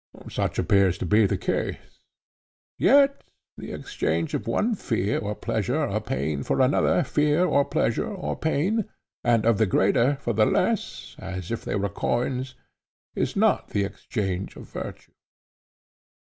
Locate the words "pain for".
6.01-6.59